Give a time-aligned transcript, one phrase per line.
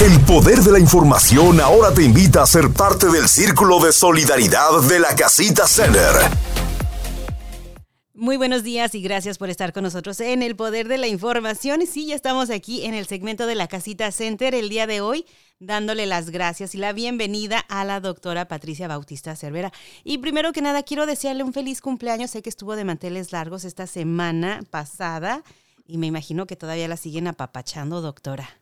[0.00, 4.80] El poder de la información ahora te invita a ser parte del círculo de solidaridad
[4.88, 6.14] de la Casita Center.
[8.14, 11.82] Muy buenos días y gracias por estar con nosotros en el Poder de la Información.
[11.86, 15.26] Sí, ya estamos aquí en el segmento de la Casita Center el día de hoy,
[15.58, 19.70] dándole las gracias y la bienvenida a la doctora Patricia Bautista Cervera.
[20.02, 22.30] Y primero que nada, quiero desearle un feliz cumpleaños.
[22.30, 25.44] Sé que estuvo de manteles largos esta semana pasada
[25.86, 28.59] y me imagino que todavía la siguen apapachando, doctora.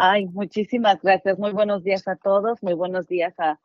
[0.00, 1.40] Ay, muchísimas gracias.
[1.40, 2.62] Muy buenos días a todos.
[2.62, 3.58] Muy buenos días a,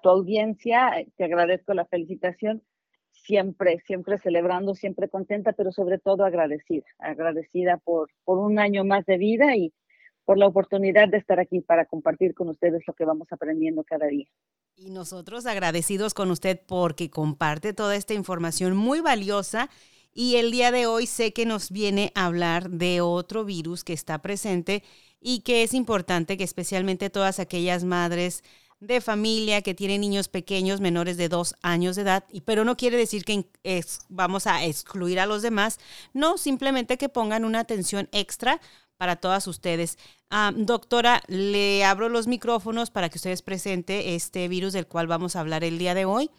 [0.00, 0.92] tu audiencia.
[1.16, 2.62] Te agradezco la felicitación.
[3.10, 6.86] Siempre, siempre celebrando, siempre contenta, pero sobre todo agradecida.
[7.00, 9.74] Agradecida por, por un año más de vida y
[10.24, 14.06] por la oportunidad de estar aquí para compartir con ustedes lo que vamos aprendiendo cada
[14.06, 14.28] día.
[14.76, 19.68] Y nosotros agradecidos con usted porque comparte toda esta información muy valiosa
[20.12, 23.92] y el día de hoy sé que nos viene a hablar de otro virus que
[23.92, 24.84] está presente
[25.26, 28.44] y que es importante que especialmente todas aquellas madres
[28.78, 32.98] de familia que tienen niños pequeños menores de dos años de edad, pero no quiere
[32.98, 33.46] decir que
[34.10, 35.78] vamos a excluir a los demás,
[36.12, 38.60] no, simplemente que pongan una atención extra
[38.98, 39.96] para todas ustedes.
[40.28, 45.36] Ah, doctora, le abro los micrófonos para que ustedes presente este virus del cual vamos
[45.36, 46.30] a hablar el día de hoy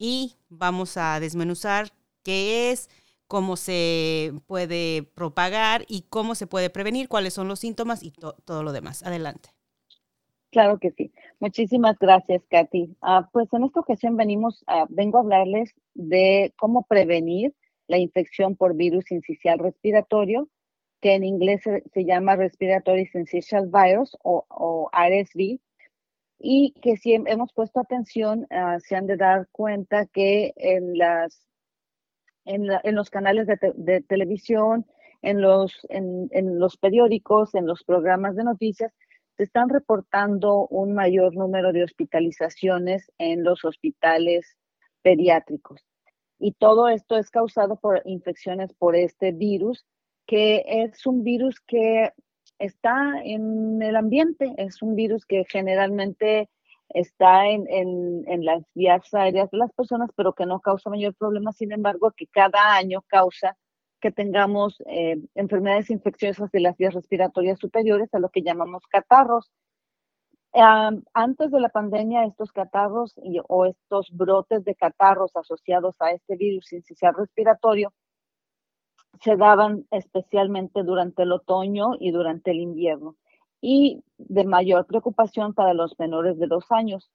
[0.00, 1.92] y vamos a desmenuzar
[2.24, 2.90] qué es,
[3.32, 8.12] cómo se puede propagar y cómo se puede prevenir, cuáles son los síntomas y
[8.44, 9.02] todo lo demás.
[9.04, 9.48] Adelante.
[10.50, 11.14] Claro que sí.
[11.40, 12.94] Muchísimas gracias, Katy.
[13.00, 17.54] Ah, pues en esta ocasión venimos, vengo a hablarles de cómo prevenir
[17.86, 20.50] la infección por virus incisional respiratorio,
[21.00, 25.58] que en inglés se, llama Respiratory Syncytial Virus o, RSV,
[26.38, 31.51] y que si hemos puesto atención, ah, se han de dar cuenta que en las
[32.44, 34.86] en, los canales de, televisión,
[35.22, 38.92] en los, en, los periódicos, en los programas de noticias,
[39.36, 44.56] se están reportando un mayor número de hospitalizaciones en los hospitales
[45.02, 45.84] pediátricos.
[46.38, 49.86] Y todo esto es causado por infecciones por este virus,
[50.26, 52.12] que es un virus que
[52.58, 56.48] está en el ambiente, es un virus que generalmente
[56.94, 61.52] está en, en, las vías aéreas de las personas, pero que no causa mayor problema,
[61.52, 63.56] sin embargo, que cada año causa
[64.00, 69.50] que tengamos eh, enfermedades infecciosas de las vías respiratorias superiores, a lo que llamamos catarros.
[71.14, 73.14] antes de la pandemia, estos catarros
[73.48, 77.92] o estos brotes de catarros asociados a este virus incisional respiratorio
[79.20, 83.16] se daban especialmente durante el otoño y durante el invierno
[83.62, 87.10] y de mayor preocupación para los menores de dos años.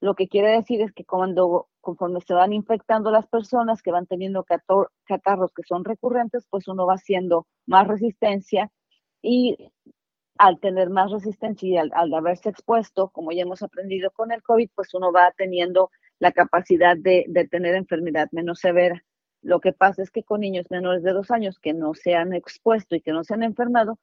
[0.00, 4.06] Lo que quiere decir es que cuando, conforme se van infectando las personas que van
[4.06, 8.70] teniendo catarros que son recurrentes, pues uno va haciendo más resistencia
[9.22, 9.56] y
[10.38, 14.70] al tener más resistencia y al, haberse expuesto, como ya hemos aprendido con el COVID,
[14.74, 19.04] pues uno va teniendo la capacidad de, de tener enfermedad menos severa.
[19.40, 22.32] Lo que pasa es que con niños menores de dos años que no se han
[22.32, 24.00] expuesto y que no se han enfermado,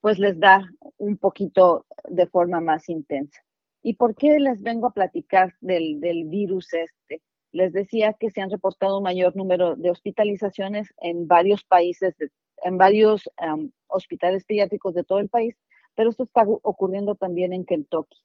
[0.00, 0.68] pues les da
[0.98, 3.42] un poquito de forma más intensa.
[3.82, 7.22] ¿Y por qué les vengo a platicar del, virus este?
[7.52, 12.16] Les decía que se han reportado un mayor número de hospitalizaciones en varios países,
[12.62, 13.30] en varios
[13.86, 15.56] hospitales pediátricos de todo el país,
[15.94, 18.18] pero esto está ocurriendo también en Kentucky.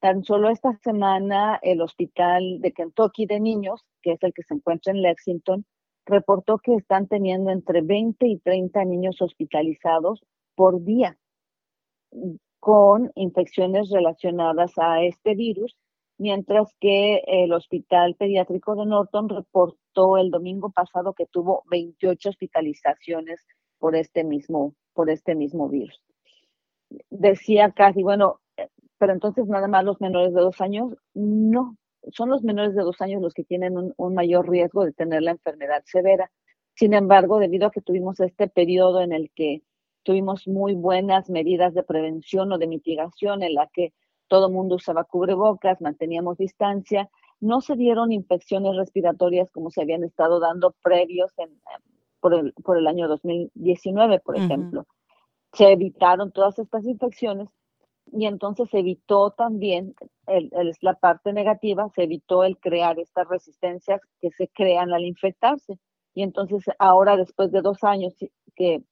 [0.00, 4.54] Tan solo esta semana el hospital de Kentucky de niños, que es el que se
[4.54, 5.64] encuentra en Lexington,
[6.06, 10.22] reportó que están teniendo entre 20 y 30 niños hospitalizados
[10.54, 11.16] por día
[12.60, 15.76] con infecciones relacionadas a este virus,
[16.18, 23.46] mientras que el Hospital Pediátrico de Norton reportó el domingo pasado que tuvo 28 hospitalizaciones
[23.78, 25.98] por este mismo, por este mismo virus.
[27.08, 28.40] Decía casi, bueno,
[28.98, 31.76] pero entonces nada más los menores de dos años, no,
[32.12, 35.22] son los menores de dos años los que tienen un, un mayor riesgo de tener
[35.22, 36.30] la enfermedad severa.
[36.74, 39.62] Sin embargo, debido a que tuvimos este periodo en el que
[40.02, 43.92] tuvimos muy buenas medidas de prevención o de mitigación en la que
[44.28, 47.10] todo el mundo usaba cubrebocas, manteníamos distancia,
[47.40, 51.50] no se dieron infecciones respiratorias como se habían estado dando previos en,
[52.20, 54.86] por, el, por el año 2019, por ejemplo.
[55.52, 57.48] Se evitaron todas estas infecciones
[58.12, 59.94] y entonces se evitó también,
[60.80, 65.78] la parte negativa, se evitó el crear estas resistencias que se crean al infectarse.
[66.12, 68.14] Y entonces ahora, después de dos años
[68.54, 68.82] que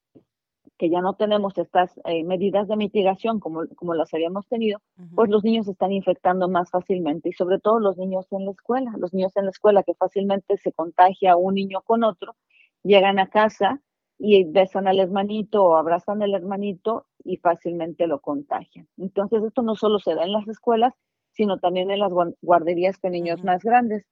[0.79, 4.81] que ya no tenemos estas eh, medidas de mitigación como, como las habíamos tenido,
[5.15, 8.53] pues los niños se están infectando más fácilmente y sobre todo los niños en la
[8.53, 12.37] escuela, los niños en la escuela que fácilmente se contagia un niño con otro,
[12.85, 13.83] llegan a casa
[14.19, 18.89] y besan al hermanito o abrazan al hermanito y fácilmente lo contagian.
[18.97, 20.95] Entonces, esto no solo se da en las escuelas,
[21.33, 24.05] sino también en las guarderías con niños más grandes.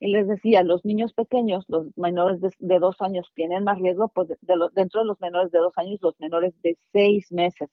[0.00, 4.28] Y les decía, los niños pequeños, los menores de, dos años tienen más riesgo, pues
[4.40, 7.68] dentro de los menores de dos años, los menores de seis meses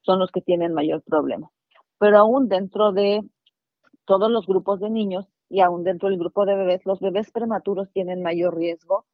[0.00, 1.50] son los que tienen mayor problema.
[1.98, 3.20] Pero aún dentro de
[4.06, 7.90] todos los grupos de niños y aún dentro del grupo de bebés, los bebés prematuros
[7.92, 9.04] tienen mayor riesgo.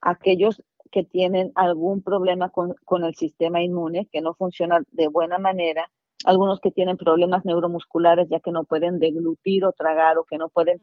[0.00, 5.38] Aquellos que tienen algún problema con, con el sistema inmune, que no funciona de buena
[5.38, 5.90] manera,
[6.24, 10.48] algunos que tienen problemas neuromusculares ya que no pueden deglutir o tragar o que no
[10.48, 10.80] pueden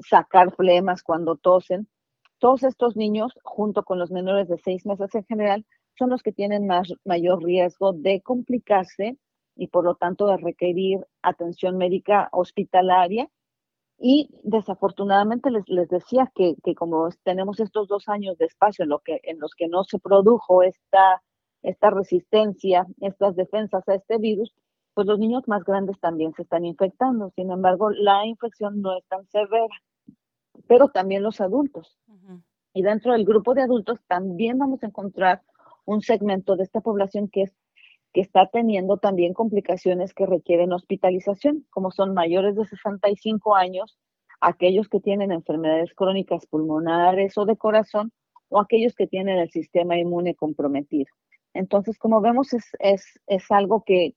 [0.00, 1.88] sacar flemas cuando tosen.
[2.38, 5.66] Todos estos niños, junto con los menores de seis meses en general,
[5.98, 9.18] son los que tienen más, mayor riesgo de complicarse
[9.56, 13.28] y por lo tanto de requerir atención médica hospitalaria.
[14.00, 18.90] Y desafortunadamente les, les decía que, que, como tenemos estos dos años de espacio en,
[18.90, 21.20] lo que, en los que no se produjo esta,
[21.62, 24.54] esta resistencia, estas defensas a este virus,
[24.94, 27.30] pues los niños más grandes también se están infectando.
[27.34, 29.74] Sin embargo, la infección no es tan severa,
[30.66, 31.98] pero también los adultos.
[32.74, 35.42] Y dentro del grupo de adultos también vamos a encontrar
[35.84, 37.56] un segmento de esta población que es
[38.12, 43.98] que está teniendo también complicaciones que requieren hospitalización, como son mayores de 65 años,
[44.40, 48.12] aquellos que tienen enfermedades crónicas pulmonares o de corazón,
[48.48, 51.10] o aquellos que tienen el sistema inmune comprometido.
[51.52, 54.14] Entonces, como vemos, es, es, es algo que,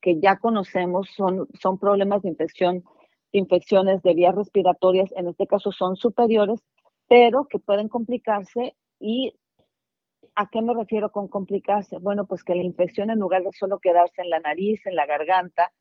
[0.00, 2.84] que ya conocemos son, son problemas de infección,
[3.32, 6.60] infecciones de vías respiratorias, en este caso son superiores,
[7.08, 9.34] pero que pueden complicarse y
[10.38, 11.96] ¿A qué me refiero con complicarse?
[11.96, 15.06] Bueno, pues que la infección en lugar de solo quedarse en la nariz, en la
[15.06, 15.72] garganta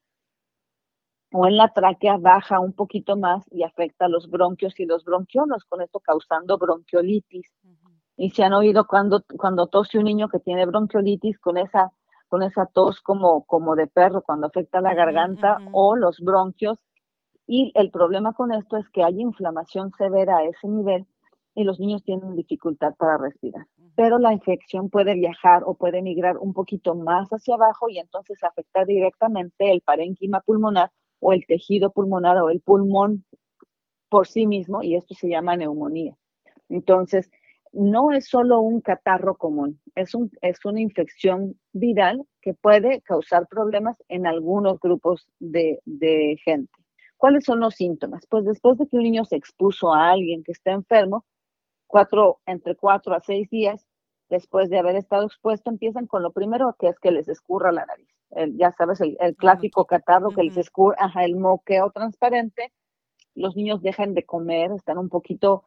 [1.33, 5.03] o en la tráquea, baja un poquito más y afecta a los bronquios y los
[5.03, 7.51] bronquiolos, con esto causando bronquiolitis.
[8.15, 11.91] Y se han oído cuando, cuando tose un niño que tiene bronquiolitis con esa
[12.29, 16.79] con esa tos como, como de perro cuando afecta la garganta o los bronquios.
[17.47, 21.05] Y el problema con esto es que hay inflamación severa a ese nivel
[21.53, 23.65] y los niños tienen dificultad para respirar.
[23.95, 28.43] Pero la infección puede viajar o puede migrar un poquito más hacia abajo y entonces
[28.43, 33.23] afectar directamente el parénquima pulmonar o el tejido pulmonar o el pulmón
[34.09, 36.17] por sí mismo y esto se llama neumonía.
[36.67, 37.29] Entonces,
[37.71, 43.47] no es solo un catarro común, es, un, es una infección viral que puede causar
[43.47, 46.71] problemas en algunos grupos de, de gente.
[47.25, 48.27] ¿Cuáles son los síntomas?
[48.27, 51.25] Pues después de que un niño se expuso a alguien que está enfermo,
[51.87, 53.87] cuatro, entre cuatro a seis días
[54.29, 57.87] después de haber estado expuesto, empiezan con lo primero que es que les escurra la
[57.87, 58.07] nariz.
[58.59, 62.71] ya sabes, el, clásico catarro que les escurra, ajá, el moqueo transparente.
[63.33, 65.63] Los niños dejan de comer, están un poquito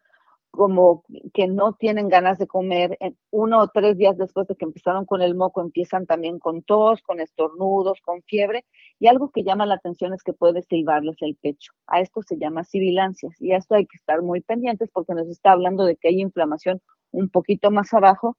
[0.50, 1.04] como
[1.34, 2.98] que no tienen ganas de comer,
[3.30, 7.00] uno o tres días después de que empezaron con el moco, empiezan también con tos,
[7.02, 8.64] con estornudos, con fiebre,
[8.98, 11.72] y algo que llama la atención es que puede silbarles el pecho.
[11.86, 15.28] A esto se llama sibilancias, y a esto hay que estar muy pendientes porque nos
[15.28, 16.80] está hablando de que hay inflamación
[17.12, 18.36] un poquito más abajo,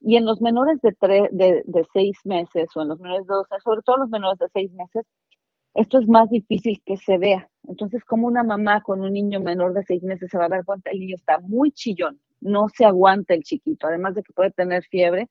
[0.00, 0.94] y en los menores de,
[1.30, 4.48] de, de seis meses o en los menores de dos, sobre todo los menores de
[4.52, 5.06] seis meses,
[5.74, 7.48] esto es más difícil que se vea.
[7.68, 10.64] Entonces, como una mamá con un niño menor de seis meses se va a dar
[10.64, 14.50] cuenta, el niño está muy chillón, no se aguanta el chiquito, además de que puede
[14.50, 15.28] tener fiebre,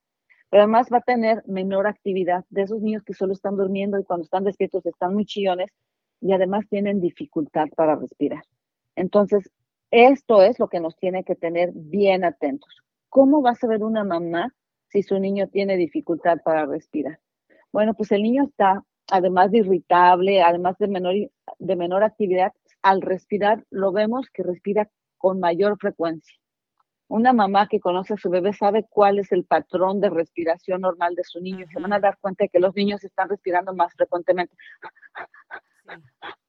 [0.50, 4.04] pero además va a tener menor actividad de esos niños que solo están durmiendo y
[4.04, 5.72] cuando están despiertos están muy chillones
[6.20, 8.44] y además tienen dificultad para respirar.
[8.96, 9.50] Entonces,
[9.92, 12.82] esto es lo que nos tiene que tener bien atentos.
[13.10, 14.54] ¿Cómo va a saber una mamá
[14.88, 17.20] si su niño tiene dificultad para respirar?
[17.72, 21.16] Bueno, pues el niño está además de irritable, además de menor,
[21.60, 26.36] de menor actividad, al respirar lo vemos que respira con mayor frecuencia.
[27.08, 31.14] Una mamá que conoce a su bebé sabe cuál es el patrón de respiración normal
[31.14, 31.66] de su niño.
[31.72, 34.56] Se van a dar cuenta de que los niños están respirando más frecuentemente.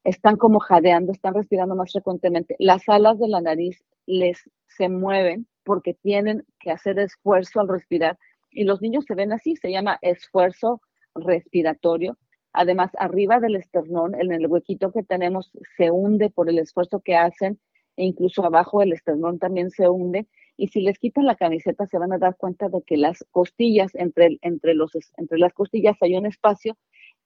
[0.05, 2.55] Están como jadeando, están respirando más frecuentemente.
[2.59, 8.17] Las alas de la nariz les se mueven porque tienen que hacer esfuerzo al respirar.
[8.49, 10.81] Y los niños se ven así, se llama esfuerzo
[11.13, 12.17] respiratorio
[12.53, 17.15] Además, arriba del esternón, en el huequito que tenemos, se hunde por el esfuerzo que
[17.15, 17.59] hacen
[17.95, 20.27] e incluso abajo del esternón también se hunde.
[20.55, 23.93] Y si les quitan la camiseta, se van a dar cuenta de que las costillas,
[23.95, 26.77] entre, entre, los, entre las costillas hay un espacio,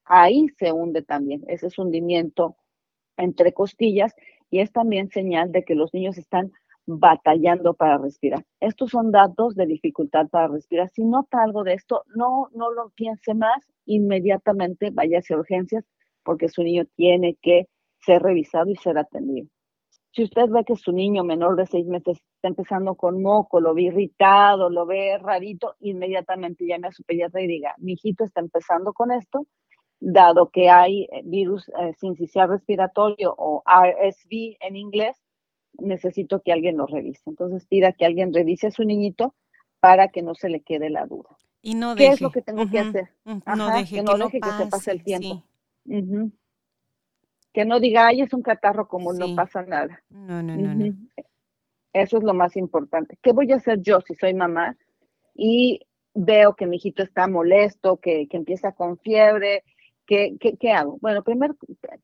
[0.05, 1.43] ahí se hunde también.
[1.48, 2.55] Ese es hundimiento
[3.17, 4.15] entre costillas
[4.50, 6.53] y es también señal de que los niños están
[6.88, 8.44] batallando para respirar.
[8.60, 10.89] Estos son datos de dificultad para respirar.
[10.89, 15.86] Si nota algo de esto, no, no lo piense más, inmediatamente vaya hacia urgencias
[16.24, 17.67] porque su niño tiene que
[18.00, 19.48] ser revisado y ser atendido.
[20.12, 23.74] Si usted ve que su niño menor de seis meses está empezando con moco, lo
[23.74, 28.39] ve irritado, lo ve rarito, inmediatamente llame a su pediatra y diga, mi hijito está
[28.39, 29.46] empezando con esto,
[30.00, 35.17] dado que hay eh, virus eh, sincicial respiratorio o RSV en inglés,
[35.79, 37.22] necesito que alguien lo revise.
[37.25, 39.36] Entonces pida que alguien revise a su niñito
[39.79, 41.29] para que no se le quede la duda.
[41.62, 43.10] Y no ¿Qué es lo que tengo que hacer?
[43.25, 45.43] no deje, que, no deje que, se pase el tiempo.
[47.53, 50.01] Que no diga, ay, es un catarro como no pasa nada.
[50.10, 50.96] No, no, no, no.
[51.93, 53.17] Eso es lo más importante.
[53.22, 54.77] ¿Qué voy a hacer yo si soy mamá
[55.34, 55.81] y
[56.13, 59.63] veo que mi hijito está molesto, que, que empieza con fiebre?
[60.05, 60.98] ¿Qué, qué, qué hago?
[61.01, 61.55] Bueno, primer,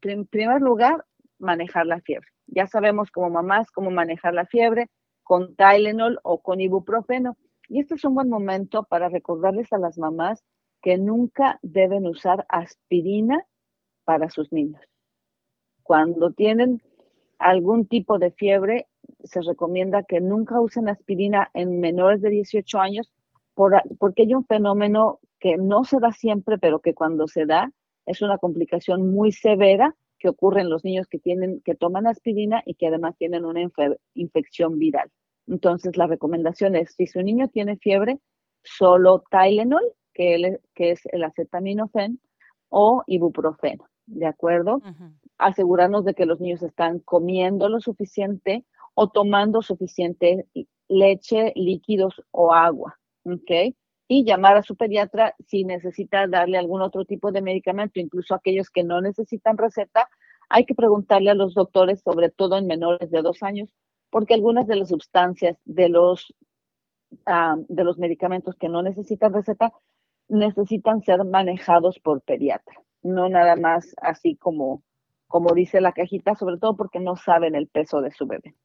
[0.01, 1.05] en primer lugar,
[1.43, 2.27] manejar la fiebre.
[2.47, 4.89] Ya sabemos como mamás cómo manejar la fiebre
[5.23, 7.37] con Tylenol o con ibuprofeno.
[7.69, 10.43] Y este es un buen momento para recordarles a las mamás
[10.81, 13.45] que nunca deben usar aspirina
[14.03, 14.81] para sus niños.
[15.81, 16.81] Cuando tienen
[17.39, 18.87] algún tipo de fiebre,
[19.23, 23.11] se recomienda que nunca usen aspirina en menores de 18 años
[23.55, 27.71] porque hay un fenómeno que no se da siempre, pero que cuando se da
[28.05, 32.63] es una complicación muy severa que ocurre en los niños que tienen que toman aspirina
[32.65, 33.59] y que además tienen una
[34.13, 35.11] infección viral.
[35.47, 38.19] Entonces, la recomendación es, si su niño tiene fiebre,
[38.63, 42.21] solo Tylenol, que, que es el acetaminofén,
[42.69, 44.81] o ibuprofeno, ¿de acuerdo?
[45.37, 48.63] Asegurarnos de que los niños están comiendo lo suficiente
[48.93, 50.47] o tomando suficiente
[50.87, 53.75] leche, líquidos o agua, ¿ok?
[54.07, 58.69] Y llamar a su pediatra si necesita darle algún otro tipo de medicamento, incluso aquellos
[58.69, 60.09] que no necesitan receta.
[60.49, 63.69] Hay que preguntarle a los doctores, sobre todo en menores de dos años,
[64.09, 66.33] porque algunas de las sustancias de los,
[67.25, 69.73] ah, de los medicamentos que no necesitan receta
[70.27, 74.83] necesitan ser manejados por pediatra, no nada más así como,
[75.27, 78.55] como dice la cajita, sobre todo porque no saben el peso de su bebé.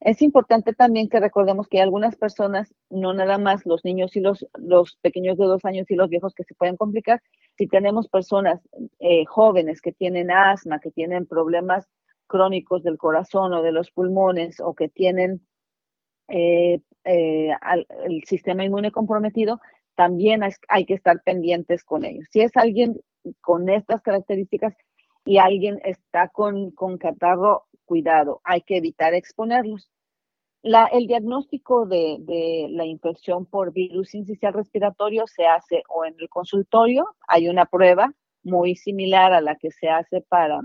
[0.00, 4.20] Es importante también que recordemos que hay algunas personas, no nada más los niños y
[4.20, 7.22] los, los pequeños de dos años y los viejos que se pueden complicar,
[7.58, 8.60] si tenemos personas
[8.98, 11.86] eh, jóvenes que tienen asma, que tienen problemas
[12.26, 15.46] crónicos del corazón o de los pulmones o que tienen
[16.28, 17.50] eh, eh,
[18.04, 19.60] el sistema inmune comprometido,
[19.96, 22.26] también hay, que estar pendientes con ellos.
[22.30, 22.98] Si es alguien
[23.42, 24.74] con estas características
[25.26, 29.90] y alguien está con, con catarro, cuidado, hay que evitar exponerlos.
[30.62, 36.14] La, el diagnóstico de, de, la infección por virus incisional respiratorio se hace o en
[36.20, 38.12] el consultorio, hay una prueba
[38.44, 40.60] muy similar a la que se hace para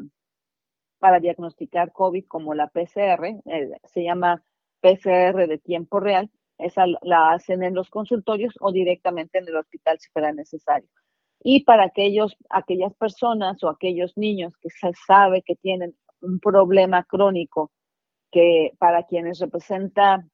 [1.00, 4.44] para diagnosticar COVID como la PCR, eh, se llama
[4.82, 9.98] PCR de tiempo real, esa la hacen en los consultorios o directamente en el hospital
[10.00, 10.88] si fuera necesario.
[11.44, 17.04] Y para aquellos, aquellas personas o aquellos niños que se sabe que tienen un problema
[17.04, 17.72] crónico
[18.32, 20.26] que para quienes representa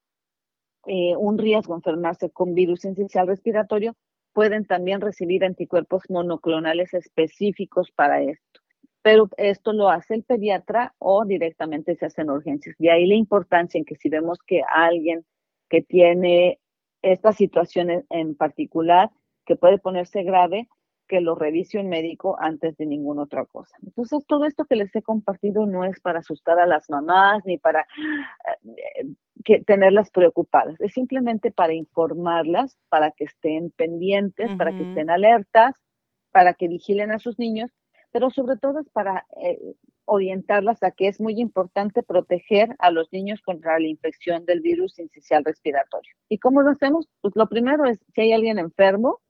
[0.87, 3.95] eh, un riesgo enfermarse con virus esencial respiratorio,
[4.33, 8.61] pueden también recibir anticuerpos monoclonales específicos para esto
[9.01, 12.75] pero esto lo hace el pediatra o directamente se hacen urgencias.
[12.79, 15.25] Y ahí la importancia en que si vemos que alguien
[15.69, 16.59] que tiene
[17.01, 19.09] esta situación en particular,
[19.45, 20.67] que puede ponerse grave,
[21.11, 23.75] que lo revise un médico antes de ninguna otra cosa.
[23.85, 27.57] Entonces, todo esto que les he compartido no es para asustar a las mamás ni
[27.57, 27.85] para
[28.63, 29.07] eh,
[29.43, 35.75] que, tenerlas preocupadas, es simplemente para informarlas, para que estén pendientes, para que estén alertas,
[36.31, 37.69] para que vigilen a sus niños
[38.13, 39.57] pero sobre todo es para eh,
[40.03, 44.99] orientarlas a que es muy importante proteger a los niños contra la infección del virus
[44.99, 46.13] incisional respiratorio.
[46.27, 47.07] ¿Y cómo lo hacemos?
[47.21, 49.21] Pues lo primero es si hay alguien enfermo,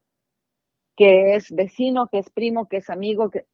[1.02, 3.48] que es vecino, que es primo, que es amigo, que,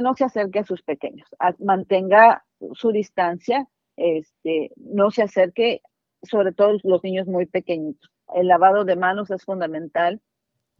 [0.00, 1.28] no se acerque a sus pequeños,
[1.58, 3.66] mantenga su distancia,
[3.96, 5.82] este, no se acerque,
[6.22, 8.08] sobre todo los niños muy pequeñitos.
[8.36, 10.20] El lavado de manos es fundamental.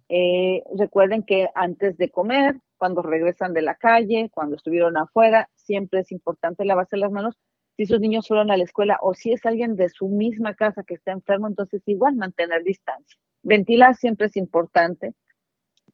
[0.08, 6.02] Eh, recuerden que antes de comer, cuando regresan de la calle, cuando estuvieron afuera, siempre
[6.02, 7.34] es importante lavarse las manos.
[7.76, 10.84] Si sus niños fueron a la escuela o si es alguien de su misma casa
[10.84, 13.18] que está enfermo, entonces igual mantener distancia.
[13.42, 15.16] Ventilar siempre es importante.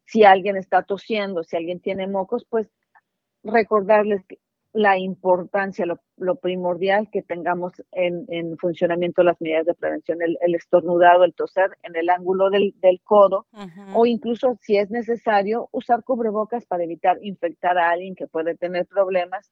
[0.04, 2.70] Si alguien está tosiendo, si alguien tiene mocos, pues
[3.42, 4.22] recordarles
[4.72, 5.84] la importancia,
[6.16, 11.94] lo, primordial que tengamos en, funcionamiento las medidas de prevención, el, estornudado, el toser en
[11.94, 13.46] el ángulo del, codo,
[13.94, 18.86] o incluso si es necesario, usar cubrebocas para evitar infectar a alguien que puede tener
[18.86, 19.50] problemas.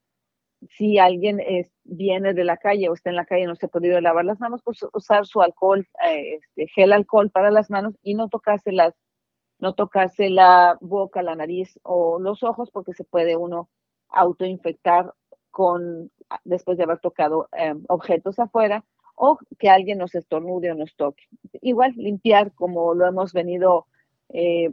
[0.77, 1.41] Si alguien
[1.85, 4.25] viene de la calle o está en la calle y no se ha podido lavar
[4.25, 8.29] las manos, pues usar su alcohol, eh, este, gel alcohol para las manos y no
[8.29, 8.95] tocarse las,
[9.61, 13.69] no tocarse la boca, la nariz o los ojos, porque se puede uno
[14.09, 15.15] autoinfectar
[15.51, 16.11] con,
[16.45, 21.25] después de haber tocado em, objetos afuera o que alguien nos estornude o nos toque.
[21.61, 23.87] Igual limpiar, como lo hemos venido
[24.31, 24.71] eh,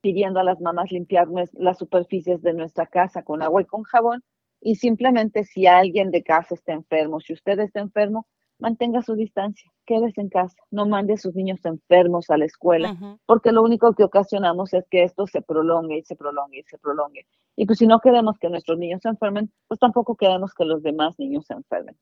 [0.00, 4.22] pidiendo a las mamás, limpiar las superficies de nuestra casa con agua y con jabón.
[4.60, 8.26] Y simplemente si alguien de casa está enfermo, si usted está enfermo,
[8.58, 13.18] mantenga su distancia, quédese en casa, no mande a sus niños enfermos a la escuela,
[13.26, 16.78] porque lo único que ocasionamos es que esto se prolongue y se prolongue y se
[16.78, 17.26] prolongue.
[17.56, 20.82] Y pues si no queremos que nuestros niños se enfermen, pues tampoco queremos que los
[20.82, 21.96] demás niños se enfermen.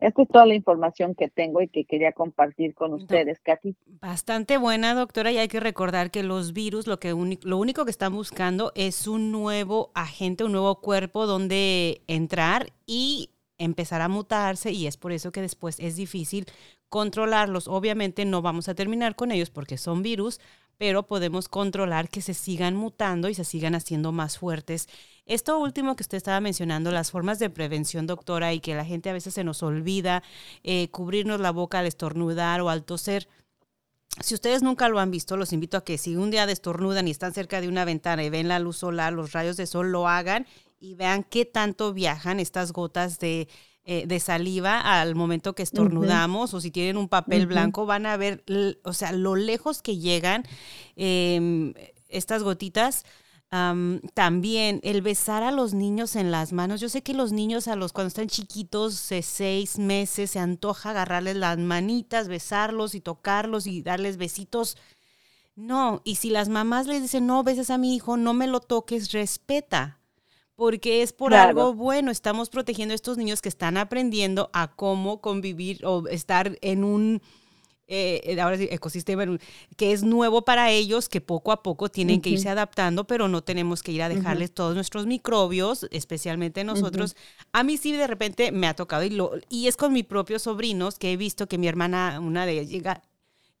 [0.00, 3.76] Esta es toda la información que tengo y que quería compartir con ustedes, Katy.
[4.00, 7.90] Bastante buena, doctora, y hay que recordar que los virus lo, que lo único que
[7.90, 13.30] están buscando es un nuevo agente, un nuevo cuerpo donde entrar y
[13.64, 16.46] empezar a mutarse y es por eso que después es difícil
[16.88, 17.66] controlarlos.
[17.68, 20.40] Obviamente no vamos a terminar con ellos porque son virus,
[20.78, 24.88] pero podemos controlar que se sigan mutando y se sigan haciendo más fuertes.
[25.26, 29.10] Esto último que usted estaba mencionando, las formas de prevención, doctora, y que la gente
[29.10, 30.22] a veces se nos olvida,
[30.62, 33.28] eh, cubrirnos la boca al estornudar o al toser.
[34.20, 37.10] Si ustedes nunca lo han visto, los invito a que si un día destornudan y
[37.10, 40.06] están cerca de una ventana y ven la luz solar, los rayos de sol, lo
[40.06, 40.46] hagan
[40.78, 43.48] y vean qué tanto viajan estas gotas de,
[43.86, 48.16] eh, de saliva al momento que estornudamos o si tienen un papel blanco van a
[48.16, 48.42] ver,
[48.82, 50.44] o sea, lo lejos que llegan
[50.96, 51.74] em,
[52.08, 53.04] estas gotitas.
[54.14, 56.80] también el besar a los niños en las manos.
[56.80, 60.90] Yo sé que los niños a los cuando están chiquitos, de seis meses, se antoja
[60.90, 64.76] agarrarles las manitas, besarlos y tocarlos y darles besitos.
[65.56, 68.60] No, y si las mamás les dicen, no beses a mi hijo, no me lo
[68.60, 70.00] toques, respeta
[70.56, 72.10] porque es por algo bueno.
[72.10, 77.22] Estamos protegiendo a estos niños que están aprendiendo a cómo convivir o estar en un
[77.86, 79.26] eh, ahora sí, ecosistema
[79.76, 83.42] que es nuevo para ellos, que poco a poco tienen que irse adaptando, pero no
[83.42, 87.14] tenemos que ir a dejarles todos nuestros microbios, especialmente nosotros.
[87.52, 90.42] A mí sí de repente me ha tocado y, lo, y es con mis propios
[90.42, 93.02] sobrinos que he visto que mi hermana, una de ellas llega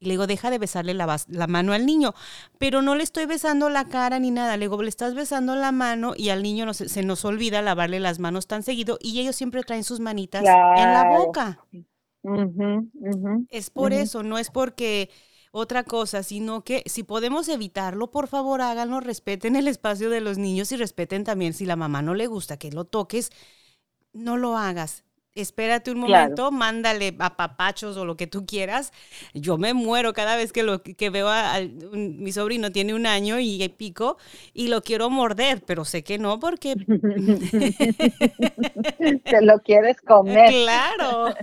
[0.04, 2.14] y le digo, deja de besarle la, la, mano al niño.
[2.58, 4.56] Pero no le estoy besando la cara ni nada.
[4.56, 8.18] Le digo, le estás besando la mano y al niño se nos olvida lavarle las
[8.18, 11.58] manos tan seguido y ellos siempre traen sus manitas en la boca.
[13.48, 15.10] es por eso, no es porque
[15.50, 20.36] otra cosa, sino que si podemos evitarlo, por favor háganlo, respeten el espacio de los
[20.36, 23.30] niños y respeten también si la mamá no le gusta que lo toques,
[24.12, 28.92] no lo hagas espérate un momento, mándale a papachos o lo que tú quieras.
[29.32, 31.60] Yo me muero cada vez que lo que veo a,
[31.92, 34.16] mi sobrino tiene un año y pico
[34.52, 36.74] y lo quiero morder, pero sé que no porque
[39.24, 40.50] te lo quieres comer.
[40.50, 41.34] Claro.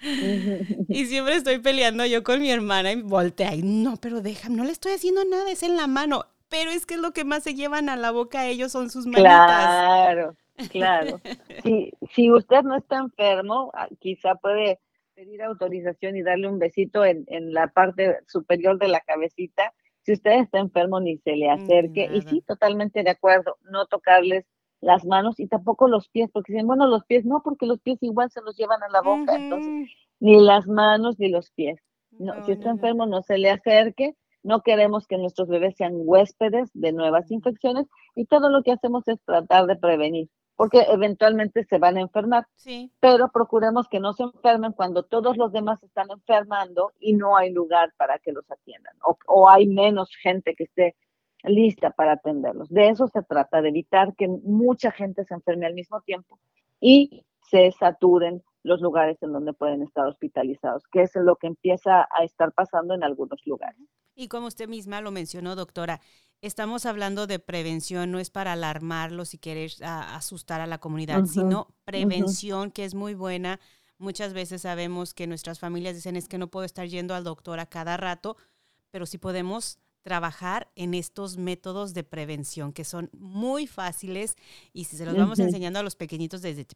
[0.88, 4.64] y siempre estoy peleando yo con mi hermana y voltea y no, pero deja, no
[4.64, 6.26] le estoy haciendo nada, es en la mano.
[6.48, 9.24] Pero es que lo que más se llevan a la boca ellos son sus manitas.
[9.24, 10.36] Claro.
[10.70, 11.20] Claro.
[11.64, 14.80] Si, si usted no está enfermo, ah, quizá puede
[15.14, 19.72] pedir autorización y darle un besito en, en la parte superior de la cabecita.
[20.02, 22.10] Si usted está enfermo, ni se le acerque.
[22.12, 24.44] y sí, totalmente de acuerdo, no tocarles
[24.80, 28.02] las manos y tampoco los pies, porque dicen, bueno, los pies no, porque los pies
[28.02, 29.88] igual se los llevan a la boca, entonces,
[30.20, 31.80] ni las manos ni los pies.
[32.10, 34.14] No, si está enfermo, no se le acerque.
[34.42, 39.08] No queremos que nuestros bebés sean huéspedes de nuevas infecciones y todo lo que hacemos
[39.08, 42.46] es tratar de prevenir porque eventualmente se van a enfermar.
[42.56, 42.92] Sí.
[43.00, 47.52] Pero procuremos que no se enfermen cuando todos los demás están enfermando y no hay
[47.52, 50.96] lugar para que los atiendan o, o hay menos gente que esté
[51.42, 52.68] lista para atenderlos.
[52.68, 56.38] De eso se trata, de evitar que mucha gente se enferme al mismo tiempo
[56.80, 62.08] y se saturen los lugares en donde pueden estar hospitalizados, que es lo que empieza
[62.10, 63.80] a estar pasando en algunos lugares.
[64.14, 66.00] Y como usted misma lo mencionó, doctora,
[66.40, 71.68] estamos hablando de prevención, no es para alarmarlos y querer asustar a la comunidad, sino
[71.84, 73.60] prevención que es muy buena.
[73.98, 77.60] Muchas veces sabemos que nuestras familias dicen es que no puedo estar yendo al doctor
[77.60, 78.36] a cada rato,
[78.90, 84.36] pero sí podemos trabajar en estos métodos de prevención que son muy fáciles
[84.74, 86.66] y si se los vamos enseñando a los pequeñitos desde,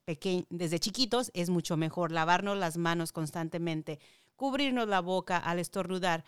[0.48, 4.01] desde chiquitos es mucho mejor lavarnos las manos constantemente,
[4.35, 6.24] cubrirnos la boca al estornudar.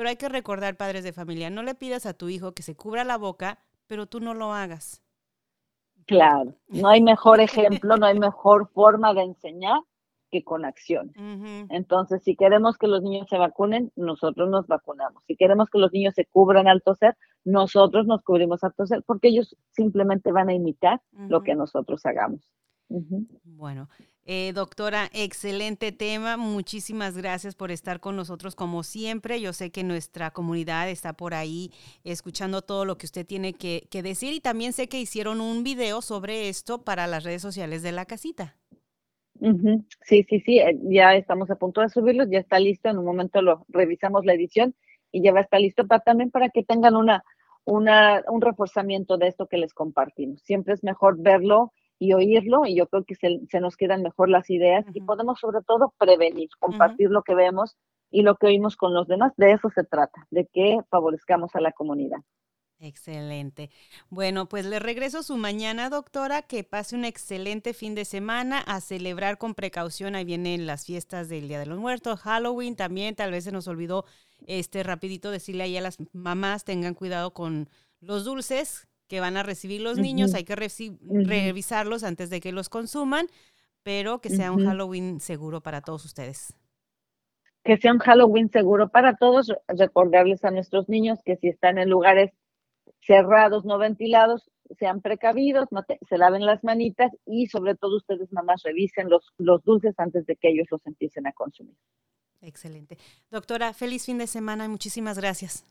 [0.00, 2.74] Pero hay que recordar, padres de familia, no le pidas a tu hijo que se
[2.74, 5.02] cubra la boca, pero tú no lo hagas.
[6.06, 9.78] Claro, no hay mejor ejemplo, no hay mejor forma de enseñar
[10.30, 11.12] que con acción.
[11.68, 15.22] Entonces, si queremos que los niños se vacunen, nosotros nos vacunamos.
[15.26, 19.28] Si queremos que los niños se cubran al toser, nosotros nos cubrimos al toser, porque
[19.28, 22.40] ellos simplemente van a imitar lo que nosotros hagamos.
[22.88, 23.90] Bueno,
[24.26, 26.36] Eh, doctora, excelente tema.
[26.36, 29.40] Muchísimas gracias por estar con nosotros como siempre.
[29.40, 31.70] Yo sé que nuestra comunidad está por ahí
[32.04, 36.02] escuchando todo lo que usted tiene que, decir y también sé que hicieron un video
[36.02, 38.56] sobre esto para las redes sociales de la casita.
[40.02, 42.90] Sí, sí, sí, eh, ya estamos a punto de subirlo, ya está listo.
[42.90, 44.74] En un momento lo revisamos la edición
[45.10, 47.24] y ya va a estar listo para, también para que tengan una,
[47.64, 50.42] una, un reforzamiento de esto que les compartimos.
[50.42, 54.30] Siempre es mejor verlo y oírlo y yo creo que se, se nos quedan mejor
[54.30, 57.76] las ideas y podemos sobre todo prevenir, compartir lo que vemos
[58.10, 59.32] y lo que oímos con los demás.
[59.36, 62.18] De eso se trata, de que favorezcamos a la comunidad.
[62.82, 63.68] Excelente.
[64.08, 66.40] Bueno, pues le regreso su mañana, doctora.
[66.40, 70.14] Que pase un excelente fin de semana a celebrar con precaución.
[70.14, 73.14] Ahí vienen las fiestas del Día de los Muertos, Halloween también.
[73.14, 74.06] Tal vez se nos olvidó
[74.46, 77.68] este rapidito decirle ahí a las mamás tengan cuidado con
[78.00, 82.68] los dulces que van a recibir los niños, hay que revisarlos antes de que los
[82.68, 83.26] consuman,
[83.82, 86.54] pero que sea un Halloween seguro para todos ustedes.
[87.64, 91.90] Que sea un Halloween seguro para todos, recordarles a nuestros niños que si están en
[91.90, 92.30] lugares
[93.00, 95.68] cerrados, no ventilados, sean precavidos,
[96.08, 100.36] se laven las manitas y sobre todo ustedes mamás revisen los, los dulces antes de
[100.36, 101.74] que ellos los empiecen a consumir.
[102.42, 102.96] Excelente.
[103.28, 105.64] Doctora, feliz fin de semana y muchísimas gracias.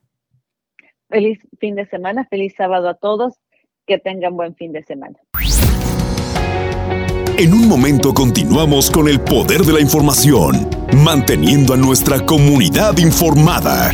[1.10, 3.34] Feliz fin de semana, feliz sábado a todos,
[3.88, 5.18] que tengan buen fin de semana.
[7.38, 10.70] En un momento continuamos con el poder de la información,
[11.04, 13.92] manteniendo a nuestra comunidad informada.